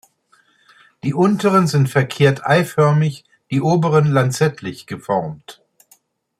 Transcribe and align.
Die 1.03 1.13
unteren 1.13 1.67
sind 1.67 1.87
verkehrt-eiförmig, 1.87 3.23
die 3.51 3.61
oberen 3.61 4.07
lanzettlich 4.11 4.87
geformt. 4.87 5.61